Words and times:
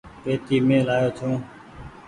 پيتي 0.23 0.55
مين 0.67 0.81
لآيو 0.87 1.09
ڇون۔ 1.17 1.33